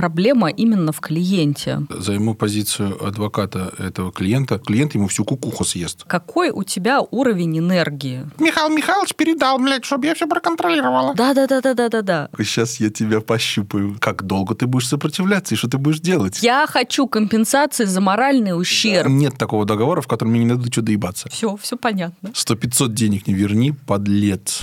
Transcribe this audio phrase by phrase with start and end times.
[0.00, 1.82] проблема именно в клиенте?
[1.90, 4.58] Займу позицию адвоката этого клиента.
[4.58, 6.04] Клиент ему всю кукуху съест.
[6.06, 8.26] Какой у тебя уровень энергии?
[8.38, 11.14] Михаил Михайлович передал, блядь, чтобы я все проконтролировала.
[11.14, 12.30] Да-да-да-да-да-да.
[12.38, 13.98] Сейчас я тебя пощупаю.
[14.00, 16.42] Как долго ты будешь сопротивляться и что ты будешь делать?
[16.42, 19.06] Я хочу компенсации за моральный ущерб.
[19.06, 21.28] Нет такого договора, в котором мне не надо что доебаться.
[21.28, 22.30] Все, все понятно.
[22.32, 24.62] Сто пятьсот денег не верни, подлец.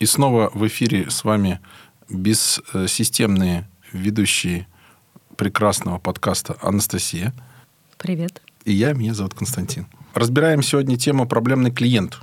[0.00, 1.60] И снова в эфире с вами
[2.08, 4.66] бессистемные ведущие
[5.36, 7.34] прекрасного подкаста Анастасия.
[7.98, 8.40] Привет.
[8.64, 9.86] И я, меня зовут Константин.
[10.14, 12.18] Разбираем сегодня тему «Проблемный клиент».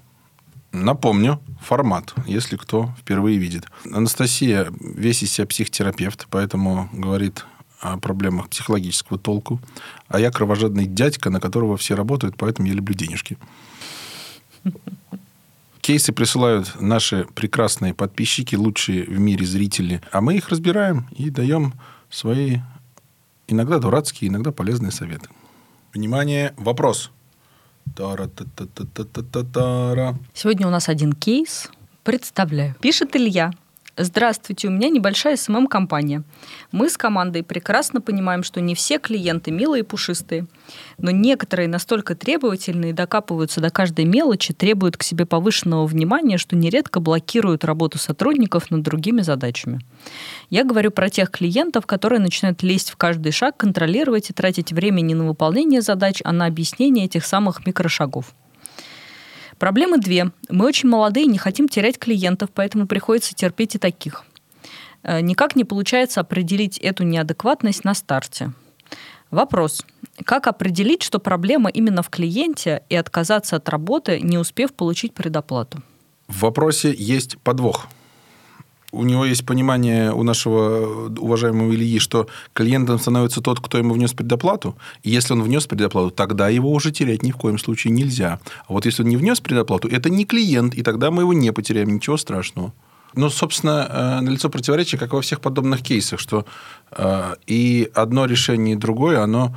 [0.71, 3.67] Напомню, формат, если кто впервые видит.
[3.93, 7.45] Анастасия весь из себя психотерапевт, поэтому говорит
[7.79, 9.61] о проблемах психологического толку.
[10.07, 13.37] А я кровожадный дядька, на которого все работают, поэтому я люблю денежки.
[15.87, 21.75] Кейсы присылают наши прекрасные подписчики, лучшие в мире зрители, а мы их разбираем и даем
[22.09, 22.57] свои
[23.47, 25.29] иногда дурацкие, иногда полезные советы.
[25.93, 27.11] Внимание, вопрос.
[30.33, 31.71] Сегодня у нас один кейс.
[32.03, 32.75] Представляю.
[32.81, 33.53] Пишет Илья.
[33.99, 36.21] Здравствуйте, у меня небольшая SMM-компания.
[36.71, 40.45] Мы с командой прекрасно понимаем, что не все клиенты милые и пушистые,
[40.99, 46.99] но некоторые настолько требовательные докапываются до каждой мелочи, требуют к себе повышенного внимания, что нередко
[46.99, 49.79] блокируют работу сотрудников над другими задачами.
[50.51, 55.01] Я говорю про тех клиентов, которые начинают лезть в каждый шаг, контролировать и тратить время
[55.01, 58.35] не на выполнение задач, а на объяснение этих самых микрошагов.
[59.59, 60.31] Проблемы две.
[60.49, 64.23] Мы очень молодые и не хотим терять клиентов, поэтому приходится терпеть и таких.
[65.03, 68.53] Э, Никак не получается определить эту неадекватность на старте.
[69.31, 69.85] Вопрос.
[70.23, 75.81] Как определить, что проблема именно в клиенте и отказаться от работы, не успев получить предоплату?
[76.27, 77.87] В вопросе есть подвох.
[78.97, 84.13] У него есть понимание у нашего уважаемого Ильи, что клиентом становится тот, кто ему внес
[84.13, 84.75] предоплату.
[85.03, 88.39] И если он внес предоплату, тогда его уже терять ни в коем случае нельзя.
[88.67, 91.53] А вот если он не внес предоплату, это не клиент, и тогда мы его не
[91.53, 92.73] потеряем, ничего страшного.
[93.13, 96.45] Ну, собственно, э, налицо противоречие, как во всех подобных кейсах, что
[96.91, 99.55] э, и одно решение, и другое, оно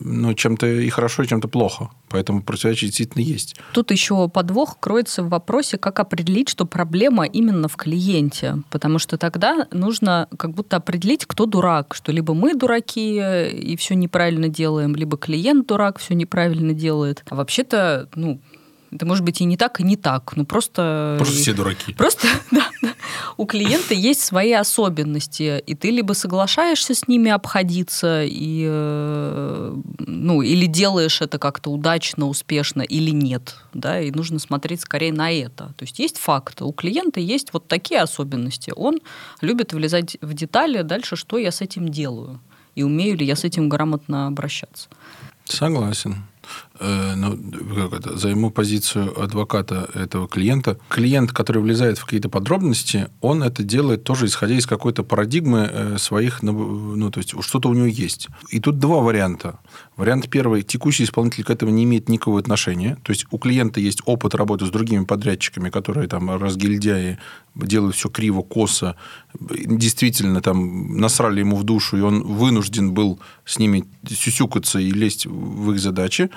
[0.00, 1.90] ну, чем-то и хорошо, чем-то плохо.
[2.08, 3.56] Поэтому противоречие действительно есть.
[3.72, 8.62] Тут еще подвох кроется в вопросе, как определить, что проблема именно в клиенте.
[8.70, 11.94] Потому что тогда нужно как будто определить, кто дурак.
[11.94, 13.16] Что либо мы дураки
[13.50, 17.22] и все неправильно делаем, либо клиент дурак, все неправильно делает.
[17.28, 18.40] А вообще-то, ну,
[18.90, 20.34] это может быть и не так, и не так.
[20.36, 21.16] Ну, просто...
[21.18, 21.92] Просто все дураки.
[21.94, 22.94] Просто, да, да.
[23.36, 30.42] У клиента есть свои особенности, и ты либо соглашаешься с ними обходиться, и, э, ну,
[30.42, 33.56] или делаешь это как-то удачно, успешно, или нет.
[33.74, 35.74] Да, и нужно смотреть скорее на это.
[35.76, 36.64] То есть есть факты.
[36.64, 38.72] У клиента есть вот такие особенности.
[38.74, 39.00] Он
[39.40, 42.40] любит влезать в детали, дальше что я с этим делаю,
[42.74, 44.88] и умею ли я с этим грамотно обращаться.
[45.44, 46.16] Согласен.
[46.78, 47.38] Э, ну,
[47.74, 50.78] как это, займу позицию адвоката этого клиента.
[50.88, 55.98] Клиент, который влезает в какие-то подробности, он это делает тоже исходя из какой-то парадигмы э,
[55.98, 58.28] своих, ну, то есть что-то у него есть.
[58.50, 59.58] И тут два варианта.
[59.96, 60.62] Вариант первый.
[60.62, 62.98] Текущий исполнитель к этому не имеет никакого отношения.
[63.02, 67.18] То есть у клиента есть опыт работы с другими подрядчиками, которые там разгильдяи,
[67.54, 68.96] делают все криво, косо.
[69.40, 75.26] Действительно, там насрали ему в душу, и он вынужден был с ними сюсюкаться и лезть
[75.26, 76.30] в их задачи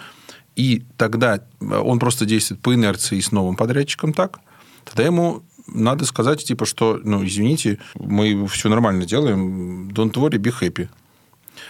[0.59, 4.41] и тогда он просто действует по инерции с новым подрядчиком так,
[4.83, 10.53] тогда ему надо сказать, типа, что, ну, извините, мы все нормально делаем, don't worry, be
[10.59, 10.89] happy.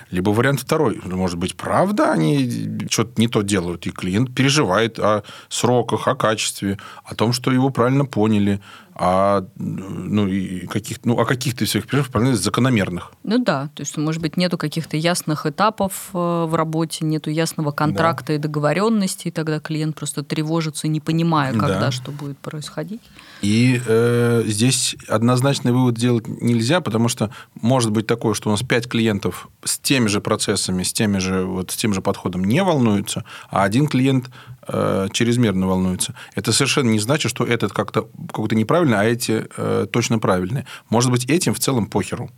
[0.10, 1.00] Либо вариант второй.
[1.06, 6.80] Может быть, правда, они что-то не то делают, и клиент переживает о сроках, о качестве,
[7.04, 8.60] о том, что его правильно поняли,
[9.02, 13.14] а ну, и каких, ну, о каких-то всех перерывах закономерных.
[13.24, 17.72] Ну да, то есть, может быть, нету каких-то ясных этапов э, в работе, нету ясного
[17.72, 18.34] контракта да.
[18.34, 21.92] и договоренности, и тогда клиент просто тревожится, не понимая, когда да.
[21.92, 23.00] что будет происходить.
[23.42, 28.64] И э, здесь однозначный вывод делать нельзя, потому что может быть такое, что у нас
[28.64, 32.62] пять клиентов с теми же процессами, с, теми же, вот, с тем же подходом не
[32.62, 34.29] волнуются, а один клиент
[34.72, 36.16] э, чрезмерно волнуется.
[36.36, 40.66] Это совершенно не значит, что этот как-то как неправильный, а эти э, точно правильные.
[40.90, 42.30] Может быть, этим в целом похеру.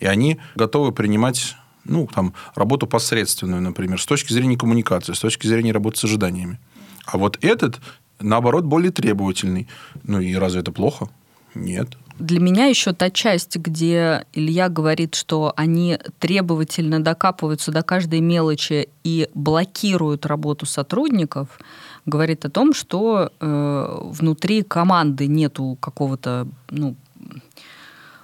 [0.00, 5.46] И они готовы принимать ну, там, работу посредственную, например, с точки зрения коммуникации, с точки
[5.46, 6.58] зрения работы с ожиданиями.
[7.04, 7.80] А вот этот
[8.22, 9.68] наоборот, более требовательный.
[10.04, 11.08] Ну и разве это плохо?
[11.54, 11.96] Нет.
[12.18, 18.88] Для меня еще та часть, где Илья говорит, что они требовательно докапываются до каждой мелочи
[19.02, 21.58] и блокируют работу сотрудников,
[22.06, 26.96] говорит о том, что э, внутри команды нету какого-то, ну,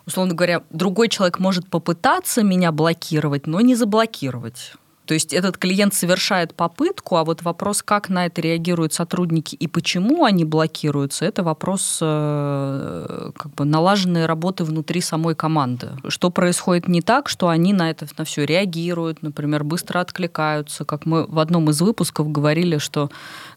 [0.06, 4.75] условно говоря, другой человек может попытаться меня блокировать, но не заблокировать.
[5.09, 9.67] То есть этот клиент совершает попытку, а вот вопрос, как на это реагируют сотрудники и
[9.67, 15.93] почему они блокируются, это вопрос э, как бы налаженной работы внутри самой команды.
[16.09, 20.85] Что происходит не так, что они на это на все реагируют, например, быстро откликаются.
[20.85, 23.11] Как мы в одном из выпусков говорили, что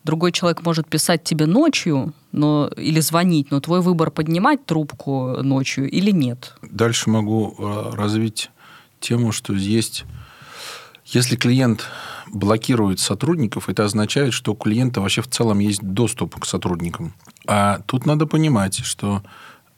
[0.05, 5.89] другой человек может писать тебе ночью, но, или звонить, но твой выбор поднимать трубку ночью
[5.91, 6.53] или нет.
[6.61, 8.51] Дальше могу э, развить
[9.01, 10.05] тему, что есть
[11.11, 11.85] если клиент
[12.31, 17.13] блокирует сотрудников, это означает, что у клиента вообще в целом есть доступ к сотрудникам.
[17.45, 19.21] А тут надо понимать, что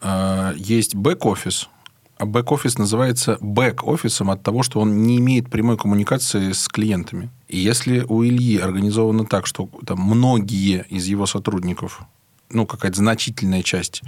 [0.02, 1.70] э, есть бэк-офис,
[2.18, 7.32] а бэк-офис называется бэк-офисом от того, что он не имеет прямой коммуникации с клиентами.
[7.48, 12.04] И если у Ильи организовано так, что там многие из его сотрудников,
[12.52, 14.04] ну, какая-то значительная часть,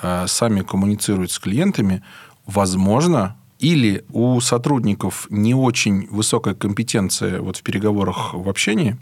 [0.00, 2.02] э, сами коммуницируют с клиентами,
[2.46, 8.96] возможно, или у сотрудников не очень высокая компетенция вот в переговорах в общении,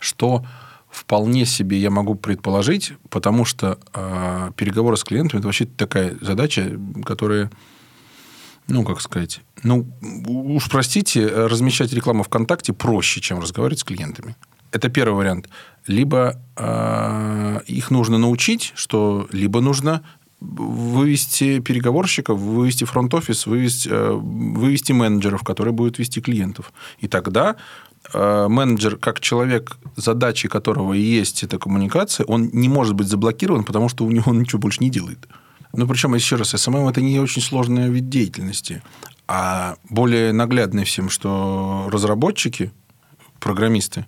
[0.00, 0.44] что
[0.90, 6.80] вполне себе я могу предположить, потому что э, переговоры с клиентами это вообще такая задача,
[7.04, 7.50] которая,
[8.66, 9.86] ну, как сказать, ну,
[10.26, 14.34] уж простите, размещать рекламу ВКонтакте проще, чем разговаривать с клиентами.
[14.72, 15.48] Это первый вариант.
[15.86, 20.02] Либо э, их нужно научить, что либо нужно
[20.40, 26.72] вывести переговорщиков, вывести фронт-офис, вывести, э, вывести менеджеров, которые будут вести клиентов.
[27.00, 27.56] И тогда
[28.12, 33.64] э, менеджер, как человек, задачи которого и есть эта коммуникация, он не может быть заблокирован,
[33.64, 35.26] потому что у него ничего больше не делает.
[35.72, 38.82] Ну, причем, еще раз, СММ– это не очень сложный вид деятельности.
[39.26, 42.72] А более наглядный всем, что разработчики,
[43.40, 44.06] программисты,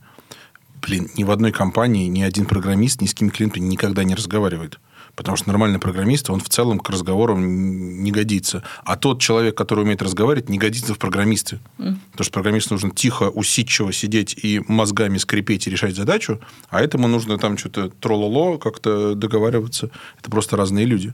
[0.81, 4.81] блин, ни в одной компании ни один программист ни с кем клиентом никогда не разговаривает.
[5.17, 8.63] Потому что нормальный программист, он в целом к разговорам не годится.
[8.85, 11.61] А тот человек, который умеет разговаривать, не годится в программисты.
[11.79, 11.97] Mm.
[12.13, 17.09] Потому что программисту нужно тихо, усидчиво сидеть и мозгами скрипеть и решать задачу, а этому
[17.09, 19.91] нужно там что-то трололо, как-то договариваться.
[20.19, 21.13] Это просто разные люди.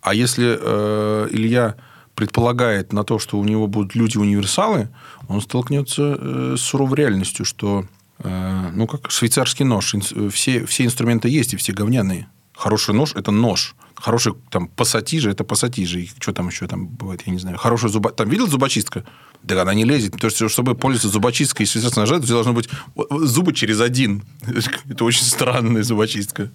[0.00, 1.76] А если э, Илья
[2.14, 4.88] предполагает на то, что у него будут люди-универсалы,
[5.28, 7.84] он столкнется э, с суровой реальностью, что
[8.20, 9.94] э, ну, как швейцарский нож.
[10.30, 12.28] Все, все инструменты есть, и все говняные.
[12.56, 13.74] Хороший нож– это нож.
[13.94, 16.00] Хороший там пассатижи– это пассатижи.
[16.00, 17.58] И что там еще там бывает, я не знаю.
[17.58, 18.10] Хорошая зуба...
[18.10, 19.04] Там видел зубочистка?
[19.42, 20.18] Да она не лезет.
[20.18, 22.70] То есть, чтобы пользоваться зубочисткой и связаться ножа, то должно быть
[23.10, 24.24] зубы через один.
[24.88, 26.50] Это очень странная зубочистка.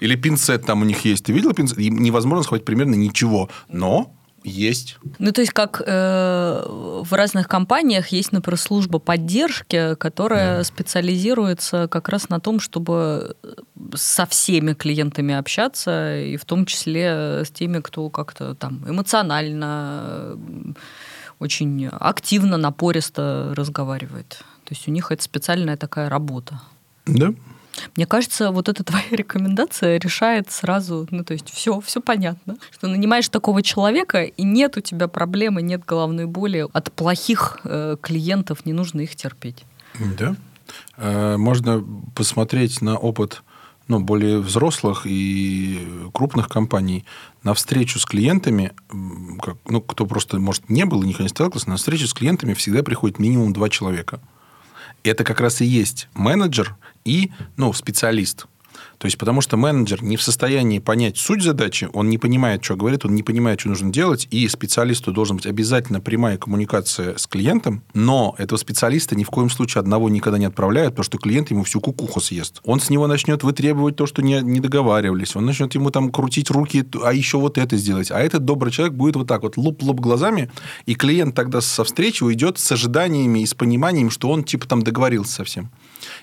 [0.00, 1.24] Или пинцет там у них есть.
[1.24, 1.78] Ты видел пинцет?
[1.78, 3.48] Невозможно схватить примерно ничего.
[3.68, 4.12] Но
[4.44, 4.98] есть.
[5.18, 10.64] Ну, то есть, как э, в разных компаниях есть, например, служба поддержки, которая да.
[10.64, 13.36] специализируется как раз на том, чтобы
[13.94, 20.38] со всеми клиентами общаться, и в том числе с теми, кто как-то там эмоционально,
[21.38, 24.42] очень активно, напористо разговаривает.
[24.64, 26.60] То есть у них это специальная такая работа.
[27.06, 27.32] Да.
[27.96, 32.88] Мне кажется, вот эта твоя рекомендация решает сразу, ну то есть все, все понятно, что
[32.88, 38.66] нанимаешь такого человека и нет у тебя проблемы, нет головной боли от плохих э, клиентов,
[38.66, 39.64] не нужно их терпеть.
[40.16, 40.36] Да.
[40.96, 41.84] Э, можно
[42.14, 43.42] посмотреть на опыт
[43.88, 47.04] ну, более взрослых и крупных компаний
[47.42, 48.72] на встречу с клиентами,
[49.40, 52.52] как, ну, кто просто, может, не был и никогда не сталкивался, на встречу с клиентами
[52.52, 54.20] всегда приходит минимум два человека.
[55.04, 58.46] Это как раз и есть менеджер и ну, специалист.
[58.98, 62.76] То есть, потому что менеджер не в состоянии понять суть задачи, он не понимает, что
[62.76, 67.26] говорит, он не понимает, что нужно делать, и специалисту должна быть обязательно прямая коммуникация с
[67.26, 71.50] клиентом, но этого специалиста ни в коем случае одного никогда не отправляют, потому что клиент
[71.50, 72.60] ему всю кукуху съест.
[72.64, 76.50] Он с него начнет вытребовать то, что не, не договаривались, он начнет ему там крутить
[76.50, 78.10] руки, а еще вот это сделать.
[78.10, 80.50] А этот добрый человек будет вот так вот луп-луп глазами,
[80.86, 84.82] и клиент тогда со встречи уйдет с ожиданиями и с пониманием, что он типа там
[84.82, 85.70] договорился совсем.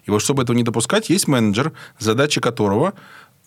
[0.05, 2.93] И вот чтобы этого не допускать, есть менеджер, задача которого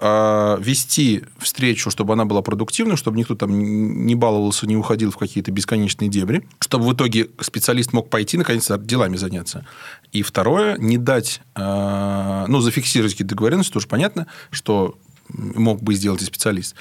[0.01, 5.17] а, вести встречу, чтобы она была продуктивной, чтобы никто там не баловался, не уходил в
[5.17, 9.67] какие-то бесконечные дебри, чтобы в итоге специалист мог пойти, наконец-то, делами заняться.
[10.13, 14.97] И второе, не дать, а, ну, зафиксировать какие-то договоренности, тоже понятно, что
[15.29, 16.77] мог бы сделать и специалист.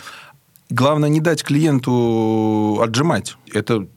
[0.69, 3.35] Главное, не дать клиенту отжимать.
[3.51, 3.87] Это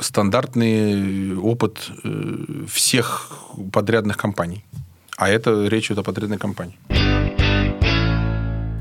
[0.00, 3.30] стандартный опыт э, всех
[3.72, 4.64] подрядных компаний.
[5.16, 6.78] А это речь идет о подрядной компании.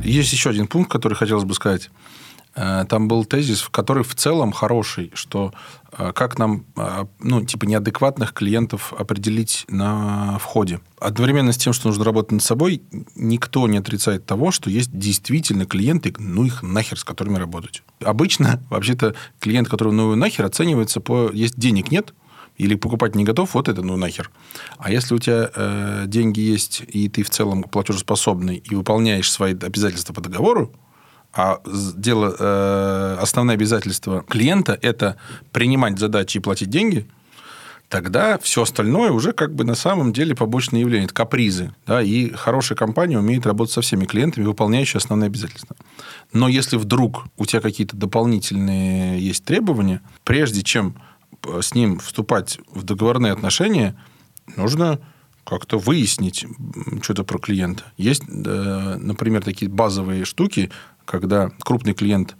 [0.03, 1.89] Есть еще один пункт, который хотелось бы сказать.
[2.55, 5.53] Э, там был тезис, который в целом хороший, что
[5.91, 10.79] э, как нам, э, ну, типа, неадекватных клиентов определить на входе.
[10.99, 12.81] Одновременно с тем, что нужно работать над собой,
[13.15, 17.83] никто не отрицает того, что есть действительно клиенты, ну, их нахер, с которыми работать.
[18.03, 21.31] Обычно, вообще-то, клиент, которого ну нахер, оценивается по...
[21.31, 22.13] Есть денег нет,
[22.57, 24.31] или покупать не готов, вот это ну нахер.
[24.77, 29.51] А если у тебя э, деньги есть, и ты в целом платежеспособный, и выполняешь свои
[29.53, 30.71] обязательства по договору,
[31.35, 35.17] а дело, э, основное обязательство клиента– это
[35.51, 37.05] принимать задачи и платить деньги,
[37.89, 41.75] тогда все остальное уже как бы на самом деле побочные явления, это капризы.
[41.85, 45.75] Да, и хорошая компания умеет работать со всеми клиентами, выполняющие основные обязательства.
[46.31, 50.95] Но если вдруг у тебя какие-то дополнительные есть требования, прежде чем
[51.43, 53.95] с ним вступать в договорные отношения,
[54.55, 54.99] нужно
[55.43, 56.45] как-то выяснить
[57.03, 57.83] что-то про клиента.
[57.97, 60.71] Есть, например, такие базовые штуки,
[61.05, 62.35] когда крупный клиент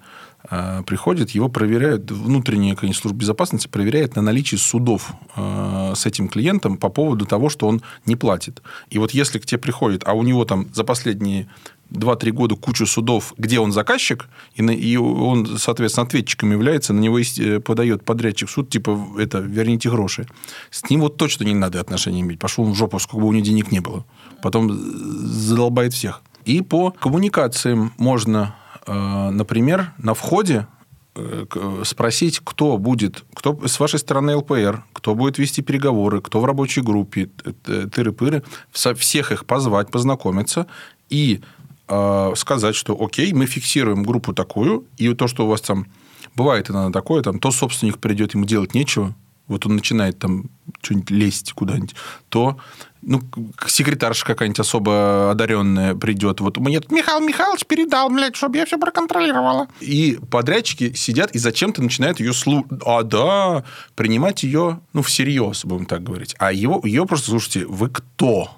[0.49, 6.27] э, приходит, его проверяют, внутренняя конечно, служба безопасности проверяет на наличие судов э, с этим
[6.27, 8.61] клиентом по поводу того, что он не платит.
[8.89, 11.47] И вот если к тебе приходит, а у него там за последние
[11.91, 16.99] 2-3 года кучу судов, где он заказчик, и, на, и он, соответственно, ответчиком является, на
[16.99, 20.27] него э, подает подрядчик в суд, типа, это, верните гроши.
[20.71, 22.39] С ним вот точно не надо отношения иметь.
[22.39, 24.05] Пошел в жопу, сколько бы у него денег не было.
[24.41, 26.21] Потом задолбает всех.
[26.45, 30.67] И по коммуникациям можно, э, например, на входе
[31.15, 31.45] э,
[31.83, 36.81] спросить, кто будет, кто с вашей стороны ЛПР, кто будет вести переговоры, кто в рабочей
[36.81, 37.29] группе,
[37.65, 40.67] тыры-пыры, всех их позвать, познакомиться
[41.09, 41.41] и
[41.87, 45.87] э, сказать, что окей, мы фиксируем группу такую, и то, что у вас там
[46.35, 49.15] бывает иногда такое, там, то собственник придет, ему делать нечего,
[49.47, 50.45] вот он начинает там
[50.81, 51.95] что-нибудь лезть куда-нибудь,
[52.29, 52.57] то
[53.01, 53.21] ну,
[53.67, 56.41] секретарша какая-нибудь особо одаренная придет.
[56.41, 59.67] Вот мне Михаил Михайлович передал, блядь, чтобы я все проконтролировала.
[59.79, 62.65] И подрядчики сидят и зачем-то начинают ее слушать.
[62.83, 63.63] А, да,
[63.95, 66.35] принимать ее, ну, всерьез, будем так говорить.
[66.39, 68.49] А его, ее просто, слушайте, вы кто?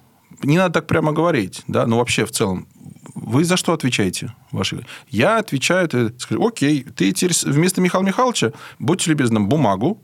[0.44, 2.68] Не надо так прямо говорить, да, ну, вообще в целом.
[3.16, 4.34] Вы за что отвечаете?
[4.52, 4.86] Ваши?
[5.10, 10.02] Я отвечаю, ты скажу, окей, ты теперь вместо Михаила Михайловича, будьте любезны, бумагу,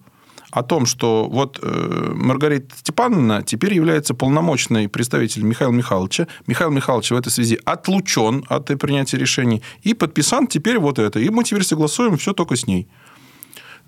[0.54, 6.28] о том, что вот э, Маргарита Степановна теперь является полномочной представителем Михаила Михайловича.
[6.46, 11.20] Михаил Михайлович в этой связи отлучен от принятия решений и подписан теперь вот это.
[11.20, 12.88] И мы теперь согласуем все только с ней.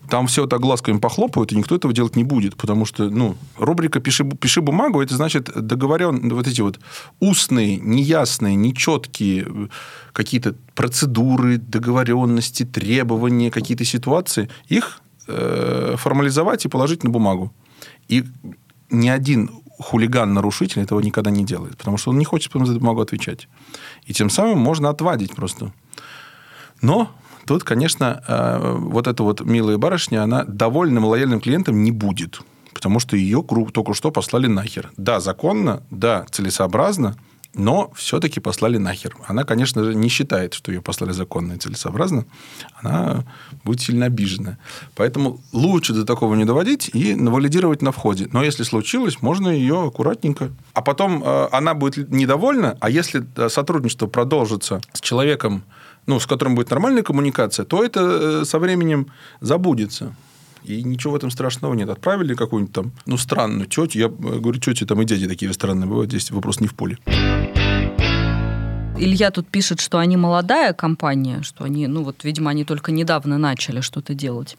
[0.10, 4.00] Там все это глазками похлопают, и никто этого делать не будет, потому что, ну, рубрика
[4.00, 6.80] «Пиши, пиши бумагу»– это значит договорен, вот эти вот
[7.20, 9.68] устные, неясные, нечеткие э,
[10.14, 17.52] какие-то процедуры, договоренности, требования, какие-то ситуации, их Э, формализовать и положить на бумагу.
[18.08, 18.24] И
[18.92, 23.02] ни один хулиган-нарушитель этого никогда не делает, потому что он не хочет потом за бумагу
[23.02, 23.48] отвечать.
[24.06, 25.74] И тем самым можно отвадить просто.
[26.82, 27.10] Но
[27.48, 32.42] тут, конечно, э, вот эта вот милая барышня, она довольным лояльным клиентом не будет,
[32.74, 34.92] потому что ее только что послали нахер.
[34.96, 37.16] Да, законно, да, целесообразно,
[37.56, 39.16] но все-таки послали нахер.
[39.28, 42.26] Она, конечно же, не считает, что ее послали законно и целесообразно.
[42.82, 43.26] Она
[43.64, 44.58] будет сильно обижена.
[44.96, 48.28] Поэтому лучше до такого не доводить и валидировать на входе.
[48.32, 50.52] Но если случилось, можно ее аккуратненько.
[50.74, 55.64] А потом э, она будет недовольна, а если э, сотрудничество продолжится с человеком,
[56.08, 58.02] ну, с которым будет нормальная коммуникация, то это
[58.42, 59.08] э, со временем
[59.42, 60.16] забудется.
[60.64, 61.90] И ничего в этом страшного нет.
[61.90, 64.00] Отправили какую-нибудь там, ну, странную тетю.
[64.00, 66.10] Я говорю, тети там и дяди такие странные бывают.
[66.10, 66.98] Здесь вопрос не в поле.
[68.98, 73.38] Илья тут пишет, что они молодая компания, что они, ну вот, видимо, они только недавно
[73.38, 74.56] начали что-то делать.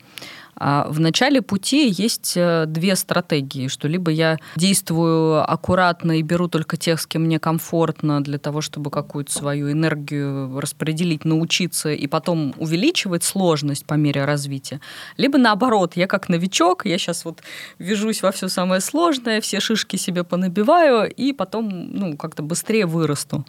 [0.58, 6.48] А в начале пути есть э, две стратегии, что либо я действую аккуратно и беру
[6.48, 12.06] только тех, с кем мне комфортно, для того, чтобы какую-то свою энергию распределить, научиться и
[12.06, 14.80] потом увеличивать сложность по мере развития.
[15.18, 17.42] Либо наоборот, я как новичок, я сейчас вот
[17.78, 23.44] вяжусь во все самое сложное, все шишки себе понабиваю и потом ну, как-то быстрее вырасту.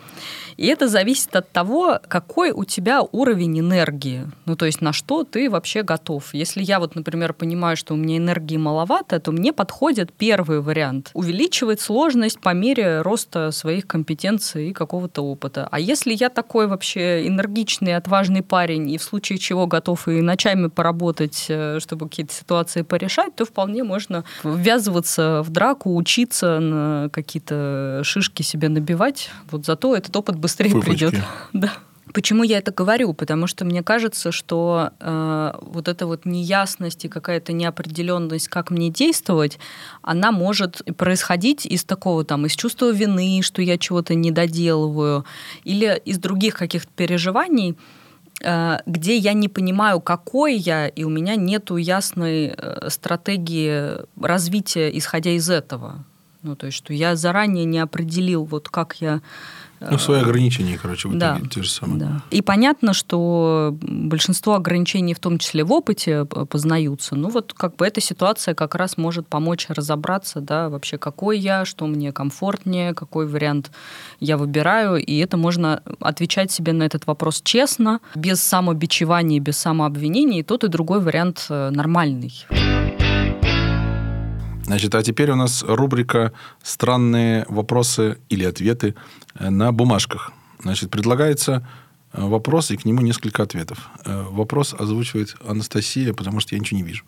[0.58, 5.24] И это зависит от того, какой у тебя уровень энергии, ну то есть на что
[5.24, 6.34] ты вообще готов.
[6.34, 11.12] Если я вот например, понимаю, что у меня энергии маловато, то мне подходит первый вариант.
[11.14, 15.68] Увеличивать сложность по мере роста своих компетенций и какого-то опыта.
[15.72, 20.68] А если я такой вообще энергичный, отважный парень, и в случае чего готов и ночами
[20.68, 28.02] поработать, э, чтобы какие-то ситуации порешать, то вполне можно ввязываться в драку, учиться на какие-то
[28.04, 29.30] шишки себе набивать.
[29.52, 30.90] Вот зато этот опыт быстрее Фыпочки.
[30.90, 31.14] придет.
[31.54, 31.72] Да.
[32.14, 33.14] Почему я это говорю?
[33.14, 38.90] Потому что мне кажется, что э, вот эта вот неясность и какая-то неопределенность, как мне
[38.90, 39.60] действовать,
[40.02, 45.26] она может происходить из такого там, из чувства вины, что я чего-то не доделываю,
[45.64, 47.78] или из других каких-то переживаний,
[48.42, 54.90] э, где я не понимаю, какой я, и у меня нету ясной э, стратегии развития,
[54.98, 56.06] исходя из этого.
[56.48, 59.22] Ну, то есть, что я заранее не определил, вот как я
[59.80, 62.00] ну, свои ограничения, короче, в итоге да, те же самые.
[62.00, 62.22] Да.
[62.32, 67.16] И понятно, что большинство ограничений, в том числе в опыте, познаются.
[67.16, 71.64] Ну, вот как бы эта ситуация как раз может помочь разобраться, да, вообще какой я,
[71.66, 73.72] что мне комфортнее, какой вариант
[74.20, 74.98] я выбираю.
[74.98, 80.40] И это можно отвечать себе на этот вопрос честно, без самобичевания, без самообвинений.
[80.40, 82.34] И тот и другой вариант э, нормальный.
[84.68, 88.96] Значит, а теперь у нас рубрика «Странные вопросы или ответы
[89.40, 90.34] на бумажках».
[90.60, 91.66] Значит, предлагается
[92.12, 93.90] э, вопрос, и к нему несколько ответов.
[94.04, 97.06] Э, вопрос озвучивает Анастасия, потому что я ничего не вижу.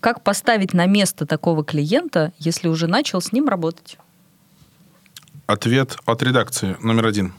[0.00, 3.96] Как поставить на место такого клиента, если уже начал с ним работать?
[5.46, 7.34] Ответ от редакции номер один.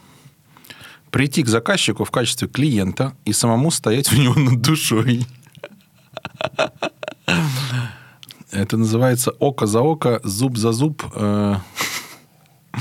[1.09, 5.27] Прийти к заказчику в качестве клиента и самому стоять у него над душой.
[8.51, 11.03] Это называется око за око, зуб за зуб.
[11.15, 11.55] Э.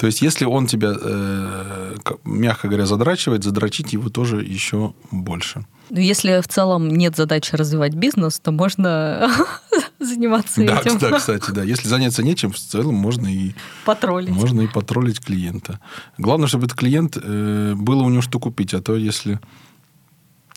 [0.00, 5.66] То есть, если он тебя, э, мягко говоря, задрачивает, задрачить его тоже еще больше.
[5.90, 9.30] Ну, если в целом нет задачи развивать бизнес, то можно
[10.00, 10.98] заниматься да, этим.
[10.98, 11.64] Да, кстати, да.
[11.64, 13.52] Если заняться нечем, в целом можно и...
[13.84, 14.30] Потроллить.
[14.30, 15.80] Можно и потроллить клиента.
[16.16, 18.72] Главное, чтобы этот клиент, э, было у него что купить.
[18.72, 19.38] А то, если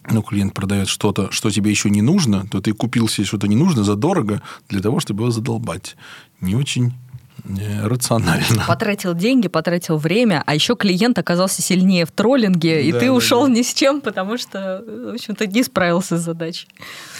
[0.10, 3.56] ну, клиент продает что-то, что тебе еще не нужно, то ты купил себе что-то не
[3.56, 5.96] нужно задорого для того, чтобы его задолбать.
[6.42, 6.94] Не очень
[7.46, 8.64] э, рационально.
[8.68, 13.48] Потратил деньги, потратил время, а еще клиент оказался сильнее в троллинге, и ты да, ушел
[13.48, 13.54] да.
[13.54, 16.68] ни с чем, потому что, в общем-то, не справился с задачей.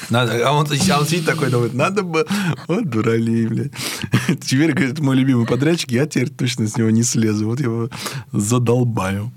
[0.10, 2.28] Надо, а, он, а он сидит такой, думает, надо бы...
[2.68, 3.72] Вот дуралей, блядь.
[4.42, 7.48] Теперь, говорит, мой любимый подрядчик, я теперь точно с него не слезу.
[7.48, 7.90] Вот я его
[8.32, 9.32] задолбаю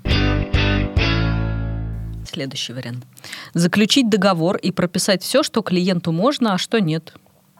[2.27, 3.05] следующий вариант.
[3.53, 7.13] Заключить договор и прописать все, что клиенту можно, а что нет.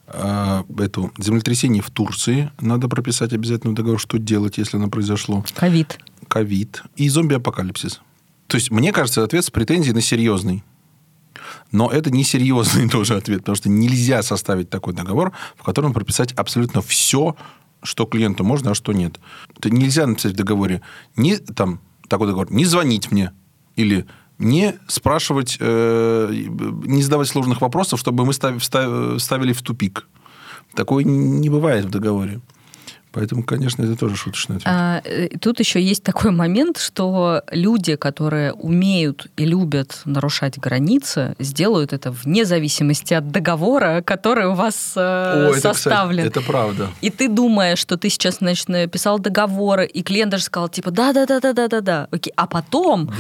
[0.07, 5.43] А, эту землетрясение в Турции надо прописать обязательно договор, что делать, если оно произошло.
[5.55, 5.99] Ковид.
[6.27, 6.83] Ковид.
[6.95, 8.01] И зомби-апокалипсис.
[8.47, 10.63] То есть, мне кажется, ответ с претензией на серьезный.
[11.71, 16.31] Но это не серьезный тоже ответ, потому что нельзя составить такой договор, в котором прописать
[16.33, 17.35] абсолютно все,
[17.83, 19.19] что клиенту можно, а что нет.
[19.57, 20.81] Это нельзя написать в договоре
[21.15, 23.33] не там такой договор, не звонить мне
[23.75, 24.05] или
[24.39, 26.29] не спрашивать, э,
[26.85, 30.07] не задавать сложных вопросов, чтобы мы ставили в тупик.
[30.73, 32.39] Такое не бывает в договоре.
[33.11, 34.67] Поэтому, конечно, это тоже шуточный ответ.
[34.67, 41.35] А, э, тут еще есть такой момент, что люди, которые умеют и любят нарушать границы,
[41.39, 46.25] сделают это вне зависимости от договора, который у вас э, О, составлен.
[46.25, 46.89] Это, кстати, это правда.
[47.01, 52.07] И ты думаешь, что ты сейчас, значит, написал договоры, и клиент даже сказал, типа, да-да-да-да-да-да.
[52.11, 52.33] Окей.
[52.35, 53.07] А потом...
[53.07, 53.13] Да,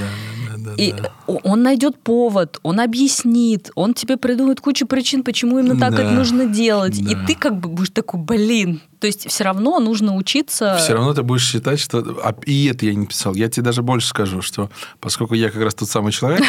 [0.57, 1.11] да, и да.
[1.27, 6.11] он найдет повод, он объяснит, он тебе придумает кучу причин, почему именно так да, это
[6.11, 7.01] нужно делать.
[7.03, 7.11] Да.
[7.11, 10.77] И ты как бы будешь такой, блин, то есть все равно нужно учиться...
[10.79, 11.99] Все равно ты будешь считать, что...
[12.23, 13.35] А, и это я не писал.
[13.35, 16.43] Я тебе даже больше скажу, что поскольку я как раз тот самый человек,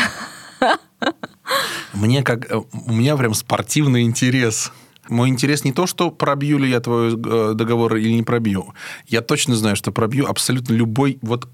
[1.93, 2.47] мне как...
[2.73, 4.73] У меня прям спортивный интерес.
[5.09, 8.75] Мой интерес не то, что пробью ли я твой э, договор или не пробью.
[9.07, 11.49] Я точно знаю, что пробью абсолютно любой вот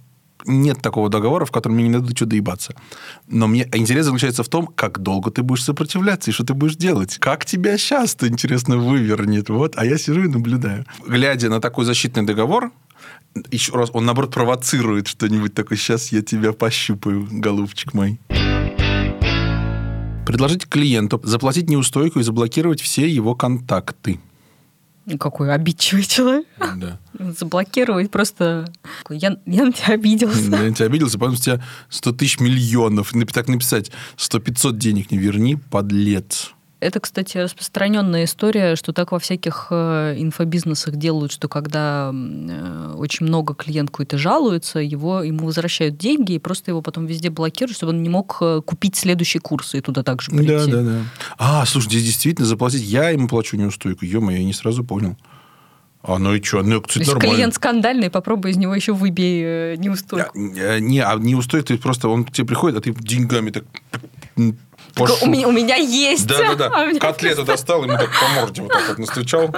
[0.47, 2.75] нет такого договора, в котором мне не дадут что доебаться.
[3.29, 6.77] Но мне интерес заключается в том, как долго ты будешь сопротивляться и что ты будешь
[6.77, 7.19] делать.
[7.19, 9.49] Как тебя сейчас-то, интересно, вывернет.
[9.49, 10.85] Вот, а я сижу и наблюдаю.
[11.07, 12.73] Глядя на такой защитный договор,
[13.51, 15.77] еще раз, он, наоборот, провоцирует что-нибудь такое.
[15.77, 18.21] Сейчас я тебя пощупаю, голубчик мой.
[20.27, 24.21] Предложить клиенту заплатить неустойку и заблокировать все его контакты.
[25.19, 26.47] Какой обидчивый человек.
[26.59, 26.99] Да.
[27.39, 28.73] Заблокировать просто...
[29.11, 30.41] Я, я на тебя обиделся.
[30.41, 33.13] Я на тебя обиделся, потом с тебя 100 тысяч миллионов.
[33.33, 36.54] Так написать, 100-500 денег не верни, подлец.
[36.85, 43.25] Это, кстати, распространенная история, что так во всяких э, инфобизнесах делают, что когда э, очень
[43.25, 47.95] много клиент какой-то жалуется, его, ему возвращают деньги и просто его потом везде блокируют, чтобы
[47.95, 50.47] он не мог э, купить следующий курс и туда также прийти.
[50.47, 50.99] Да, да, да.
[51.39, 54.05] А, слушай, здесь действительно заплатить, я ему плачу неустойку.
[54.05, 55.17] Ё-моё, я не сразу понял.
[56.03, 56.63] А ну и что?
[56.63, 57.35] Ну, кстати, То есть нормально.
[57.35, 60.39] клиент скандальный, попробуй из него еще выбей неустойку.
[60.39, 63.65] Не, а неустойку, ты просто, он к тебе приходит, а ты деньгами так
[64.97, 66.27] у, меня, у меня есть.
[66.27, 66.71] Да-да-да.
[66.75, 69.55] А Котлету достал, ему так по морде вот так вот настучал.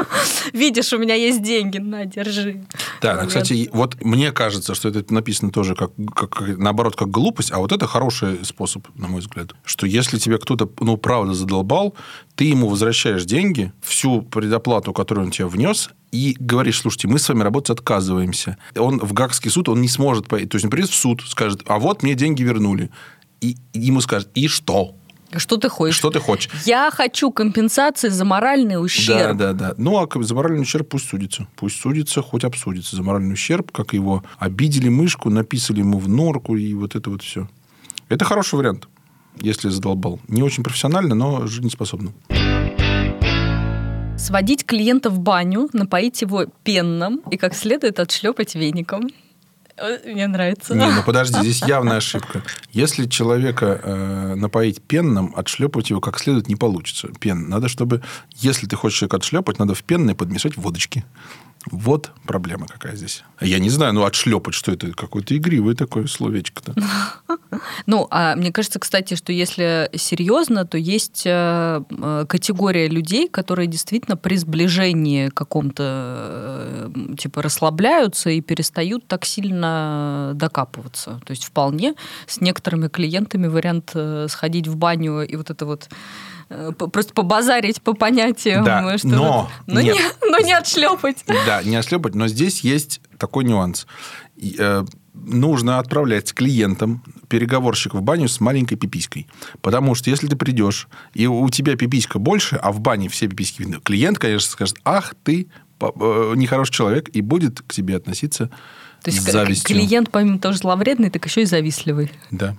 [0.52, 2.64] Видишь, у меня есть деньги, на, держи.
[3.00, 7.52] Да, ну, кстати, вот мне кажется, что это написано тоже как, как, наоборот, как глупость,
[7.52, 9.52] а вот это хороший способ, на мой взгляд.
[9.64, 11.94] Что если тебе кто-то, ну, правда задолбал,
[12.34, 17.28] ты ему возвращаешь деньги, всю предоплату, которую он тебе внес, и говоришь, слушайте, мы с
[17.28, 18.56] вами работать отказываемся.
[18.76, 20.46] Он в Гагский суд, он не сможет пойти.
[20.46, 22.90] То есть он придет в суд, скажет, а вот мне деньги вернули
[23.40, 24.94] и ему скажут, и что?
[25.36, 25.96] Что ты хочешь?
[25.96, 26.50] Что ты хочешь?
[26.64, 29.36] Я хочу компенсации за моральный ущерб.
[29.36, 29.74] Да, да, да.
[29.76, 31.46] Ну, а за моральный ущерб пусть судится.
[31.56, 32.96] Пусть судится, хоть обсудится.
[32.96, 37.22] За моральный ущерб, как его обидели мышку, написали ему в норку, и вот это вот
[37.22, 37.48] все.
[38.08, 38.88] Это хороший вариант,
[39.40, 40.20] если задолбал.
[40.28, 42.12] Не очень профессионально, но жизнеспособно.
[44.16, 49.08] Сводить клиента в баню, напоить его пенным и как следует отшлепать веником.
[50.04, 50.74] Мне нравится.
[50.74, 52.42] Не, ну подожди, здесь явная ошибка.
[52.72, 57.08] Если человека э, напоить пенным, отшлепать его как следует не получится.
[57.20, 57.48] Пен.
[57.48, 58.02] Надо, чтобы,
[58.36, 61.04] если ты хочешь человека отшлепать, надо в пенное подмешать водочки.
[61.70, 63.24] Вот проблема какая здесь.
[63.40, 64.92] Я не знаю, ну отшлепать, что это?
[64.92, 66.74] Какое-то игривое такое словечко-то.
[67.86, 73.66] Ну, а мне кажется, кстати, что если серьезно, то есть э, э, категория людей, которые
[73.66, 81.20] действительно при сближении каком-то э, типа расслабляются и перестают так сильно докапываться.
[81.24, 81.94] То есть вполне
[82.26, 83.94] с некоторыми клиентами вариант
[84.28, 85.88] сходить в баню и вот это вот
[86.48, 89.96] просто побазарить по понятиям, Да, э, что но но, нет.
[89.96, 91.24] не, но не отшлепать.
[91.46, 93.86] Да, не ослепать, но здесь есть такой нюанс.
[94.58, 99.26] Э, нужно отправлять клиентам переговорщика в баню с маленькой пиписькой.
[99.60, 103.62] Потому что если ты придешь, и у тебя пиписька больше, а в бане все пиписьки
[103.62, 105.48] видны, клиент, конечно, скажет, ах, ты
[105.80, 108.50] э, нехороший человек, и будет к тебе относиться
[109.02, 109.74] То есть завистью.
[109.74, 112.12] клиент, помимо того, что зловредный, так еще и завистливый.
[112.30, 112.54] Да.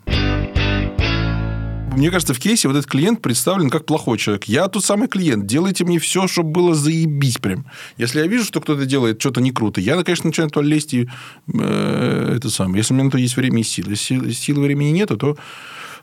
[1.95, 4.45] Мне кажется, в кейсе вот этот клиент представлен как плохой человек.
[4.45, 5.45] Я тот самый клиент.
[5.47, 7.65] Делайте мне все, чтобы было заебись прям.
[7.97, 11.09] Если я вижу, что кто-то делает что-то не круто, я, конечно, начинаю туда лезть и
[11.53, 12.77] э, это самое.
[12.77, 13.91] Если у меня на то есть время и силы.
[13.91, 15.37] Если сил- силы времени нету, то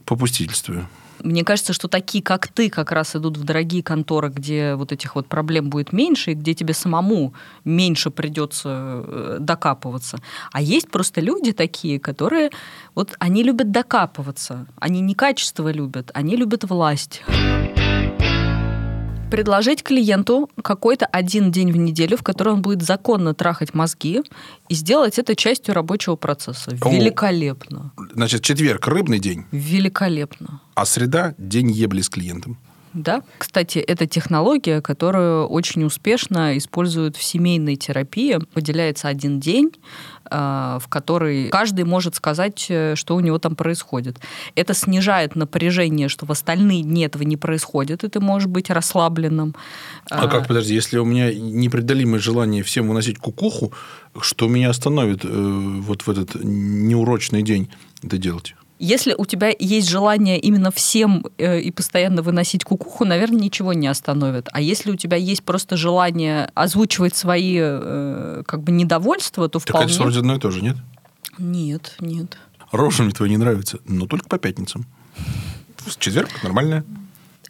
[0.05, 0.88] попустительствую.
[1.22, 5.14] Мне кажется, что такие, как ты, как раз идут в дорогие конторы, где вот этих
[5.14, 8.68] вот проблем будет меньше, и где тебе самому меньше придется
[9.07, 10.18] э, докапываться.
[10.53, 12.50] А есть просто люди такие, которые
[12.94, 14.66] вот они любят докапываться.
[14.79, 17.22] Они не качество любят, они любят власть.
[19.35, 24.23] Предложить клиенту какой-то один день в неделю, в который он будет законно трахать мозги,
[24.68, 26.79] и сделать это частью рабочего процесса.
[26.81, 26.88] О.
[26.88, 27.90] Великолепно.
[28.12, 30.61] Значит, четверг– рыбный день, Великолепно.
[30.77, 32.59] а среда– день ебли с клиентом.
[32.92, 38.38] Да, кстати, это технология, которую очень успешно используют в семейной терапии.
[38.55, 39.73] Выделяется один день,
[40.35, 44.18] в который каждый может сказать, э, что у него там происходит.
[44.55, 49.55] Это снижает напряжение, что в остальные дни этого не происходит, и ты можешь быть расслабленным.
[50.11, 53.73] А как, подожди, если у меня непреодолимое желание всем выносить кукуху,
[54.20, 57.68] что меня остановит э, вот в этот неурочный день
[58.03, 58.55] это делать?
[58.79, 63.87] Если у тебя есть желание именно всем э, и постоянно выносить кукуху, наверное, ничего не
[63.87, 64.49] остановит.
[64.53, 69.69] А если у тебя есть просто желание озвучивать свои э, как бы недовольства, то Так
[69.69, 69.93] вполне...
[69.93, 70.77] это вроде одно и то же, нет?
[71.39, 72.37] Нет, нет.
[72.73, 74.87] Рожа мне твоя не нравится, но только по пятницам.
[75.77, 76.85] В четверг нормальная.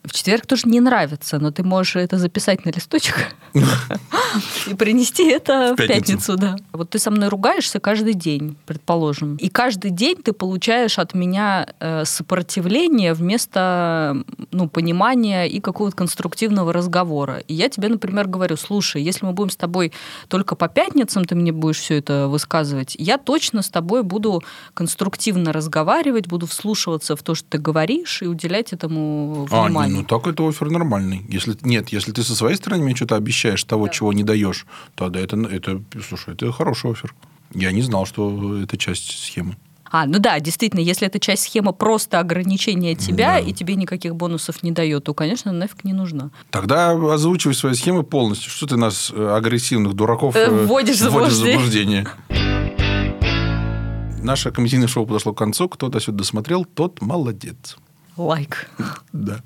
[0.04, 3.34] В четверг тоже не нравится, но ты можешь это записать на листочек
[4.66, 6.36] и принести это В пятницу.
[6.36, 6.56] да.
[6.72, 11.68] Вот ты со мной ругаешься каждый день, предположим, и каждый день ты получаешь от меня
[11.80, 17.38] э, сопротивление вместо ну, понимания и какого-то конструктивного разговора.
[17.48, 19.92] И я тебе, например, говорю, слушай, если мы будем с тобой
[20.28, 24.42] только по пятницам, ты мне будешь все это высказывать, я точно с тобой буду
[24.74, 29.93] конструктивно разговаривать, буду вслушиваться в то, что ты говоришь, и уделять этому внимание.
[29.94, 31.24] Ну так это офер нормальный.
[31.28, 35.20] Если, нет, если ты со своей стороны мне что-то обещаешь того, чего не даешь, тогда
[35.20, 37.14] это, это, слушай, это хороший офер.
[37.54, 39.56] Я не знал, что это часть схемы.
[39.90, 43.38] А, ну да, действительно, если эта часть схемы просто ограничение тебя Да.
[43.38, 46.30] и тебе никаких бонусов не дает, то, конечно, нафиг не нужна.
[46.50, 48.50] Тогда озвучивай свои схемы полностью.
[48.50, 52.06] Что ты нас, э, агрессивных дураков, Э, э, вводишь в вводишь в заблуждение.
[52.08, 52.08] заблуждение?
[54.24, 55.68] Наше комедийное шоу подошло к концу.
[55.68, 57.76] Кто до сюда досмотрел, тот молодец.
[58.16, 58.68] Лайк.
[59.12, 59.40] Да.